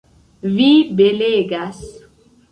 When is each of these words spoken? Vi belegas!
Vi 0.53 0.69
belegas! 1.01 1.83